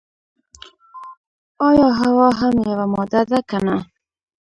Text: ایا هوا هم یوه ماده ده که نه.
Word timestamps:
ایا 1.67 1.87
هوا 2.01 2.27
هم 2.39 2.55
یوه 2.69 2.85
ماده 2.93 3.21
ده 3.29 3.39
که 3.49 3.57
نه. 3.65 3.77